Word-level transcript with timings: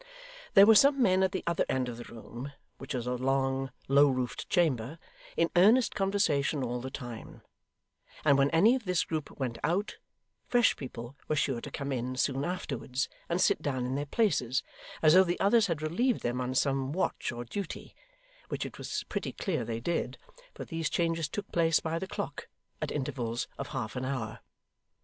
There 0.55 0.65
were 0.65 0.73
some 0.73 0.99
men 0.99 1.21
at 1.21 1.31
the 1.31 1.43
other 1.45 1.63
end 1.69 1.87
of 1.87 1.97
the 1.97 2.03
room 2.05 2.53
(which 2.79 2.95
was 2.95 3.05
a 3.05 3.13
long, 3.13 3.69
low 3.87 4.07
roofed 4.09 4.49
chamber) 4.49 4.97
in 5.37 5.51
earnest 5.55 5.93
conversation 5.93 6.63
all 6.63 6.81
the 6.81 6.89
time; 6.89 7.43
and 8.25 8.35
when 8.35 8.49
any 8.49 8.73
of 8.73 8.85
this 8.85 9.03
group 9.03 9.37
went 9.39 9.59
out, 9.63 9.97
fresh 10.47 10.75
people 10.75 11.15
were 11.27 11.35
sure 11.35 11.61
to 11.61 11.69
come 11.69 11.91
in 11.91 12.15
soon 12.15 12.43
afterwards 12.43 13.09
and 13.29 13.39
sit 13.39 13.61
down 13.61 13.85
in 13.85 13.93
their 13.93 14.07
places, 14.07 14.63
as 15.03 15.13
though 15.13 15.23
the 15.23 15.39
others 15.39 15.67
had 15.67 15.83
relieved 15.83 16.21
them 16.21 16.41
on 16.41 16.55
some 16.55 16.93
watch 16.93 17.31
or 17.31 17.45
duty; 17.45 17.93
which 18.49 18.65
it 18.65 18.79
was 18.79 19.05
pretty 19.07 19.31
clear 19.31 19.63
they 19.63 19.79
did, 19.79 20.17
for 20.55 20.65
these 20.65 20.89
changes 20.89 21.29
took 21.29 21.51
place 21.51 21.79
by 21.79 21.99
the 21.99 22.07
clock, 22.07 22.47
at 22.81 22.89
intervals 22.91 23.47
of 23.59 23.67
half 23.67 23.95
an 23.95 24.05
hour. 24.05 24.39